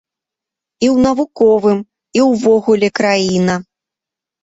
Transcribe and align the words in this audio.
І 0.83 0.87
ў 0.93 1.09
навуковым, 1.09 1.79
і 2.19 2.25
ўвогуле 2.31 2.89
краіна. 3.01 3.55